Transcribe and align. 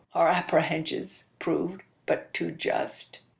our 0.13 0.27
apprehensions 0.29 1.25
proved 1.37 1.83
but 2.07 2.33
too 2.33 2.49
just. 2.49 3.19